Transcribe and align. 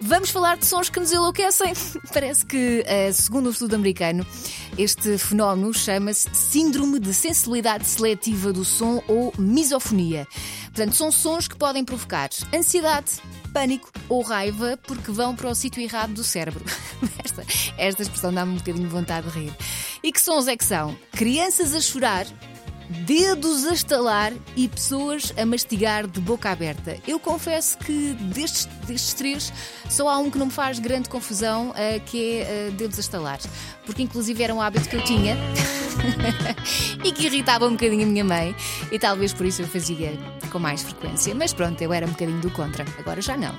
Vamos 0.00 0.30
falar 0.30 0.56
de 0.56 0.64
sons 0.64 0.88
que 0.88 1.00
nos 1.00 1.12
enlouquecem. 1.12 1.72
Parece 2.14 2.46
que, 2.46 2.84
eh, 2.86 3.12
segundo 3.12 3.46
um 3.46 3.50
estudo 3.50 3.74
americano, 3.74 4.24
este 4.76 5.18
fenómeno 5.18 5.74
chama-se 5.74 6.28
Síndrome 6.32 7.00
de 7.00 7.12
Sensibilidade 7.12 7.84
Seletiva 7.84 8.52
do 8.52 8.64
Som 8.64 9.02
ou 9.08 9.32
Misofonia. 9.36 10.26
Portanto, 10.66 10.94
são 10.94 11.10
sons 11.10 11.48
que 11.48 11.56
podem 11.56 11.84
provocar 11.84 12.30
ansiedade, 12.54 13.20
pânico 13.52 13.90
ou 14.08 14.22
raiva 14.22 14.78
porque 14.84 15.10
vão 15.10 15.34
para 15.34 15.50
o 15.50 15.54
sítio 15.54 15.82
errado 15.82 16.12
do 16.14 16.22
cérebro. 16.22 16.64
Esta, 17.24 17.44
esta 17.76 18.02
expressão 18.02 18.32
dá-me 18.32 18.52
um 18.52 18.56
bocadinho 18.56 18.86
de 18.86 18.92
vontade 18.92 19.28
de 19.30 19.38
rir. 19.38 19.52
E 20.02 20.10
que 20.10 20.20
sons 20.20 20.48
é 20.48 20.56
que 20.56 20.64
são? 20.64 20.96
Crianças 21.12 21.74
a 21.74 21.80
chorar 21.80 22.26
dedos 22.88 23.66
a 23.66 23.72
estalar 23.72 24.32
e 24.56 24.68
pessoas 24.68 25.32
a 25.36 25.44
mastigar 25.44 26.06
de 26.06 26.20
boca 26.20 26.50
aberta. 26.50 26.96
Eu 27.06 27.20
confesso 27.20 27.76
que 27.78 28.14
destes, 28.14 28.66
destes 28.86 29.14
três 29.14 29.52
só 29.88 30.08
há 30.08 30.18
um 30.18 30.30
que 30.30 30.38
não 30.38 30.46
me 30.46 30.52
faz 30.52 30.78
grande 30.78 31.08
confusão, 31.08 31.70
uh, 31.70 32.00
que 32.06 32.40
é 32.40 32.68
uh, 32.68 32.72
dedos 32.72 32.98
a 32.98 33.00
estalar. 33.00 33.38
Porque 33.84 34.02
inclusive 34.02 34.42
era 34.42 34.54
um 34.54 34.60
hábito 34.60 34.88
que 34.88 34.96
eu 34.96 35.04
tinha 35.04 35.36
e 37.04 37.12
que 37.12 37.26
irritava 37.26 37.66
um 37.66 37.72
bocadinho 37.72 38.04
a 38.04 38.06
minha 38.06 38.24
mãe 38.24 38.54
e 38.90 38.98
talvez 38.98 39.32
por 39.32 39.46
isso 39.46 39.62
eu 39.62 39.68
fazia 39.68 40.18
com 40.50 40.58
mais 40.58 40.82
frequência. 40.82 41.34
Mas 41.34 41.52
pronto, 41.52 41.80
eu 41.80 41.92
era 41.92 42.06
um 42.06 42.10
bocadinho 42.10 42.40
do 42.40 42.50
contra. 42.50 42.84
Agora 42.98 43.20
já 43.20 43.36
não. 43.36 43.54